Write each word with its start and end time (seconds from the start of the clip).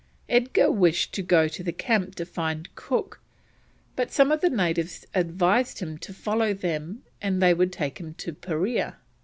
Edgar 0.27 0.71
wished 0.71 1.13
to 1.13 1.21
go 1.21 1.47
to 1.47 1.61
the 1.63 1.71
camp 1.71 2.15
to 2.15 2.25
find 2.25 2.73
Cook, 2.73 3.19
but 3.95 4.11
some 4.11 4.31
of 4.31 4.41
the 4.41 4.49
natives 4.49 5.05
advised 5.13 5.77
him 5.77 5.99
to 5.99 6.11
follow 6.11 6.55
them 6.55 7.03
and 7.21 7.39
they 7.39 7.53
would 7.53 7.71
take 7.71 7.99
him 7.99 8.15
to 8.15 8.33
Parea. 8.33 8.95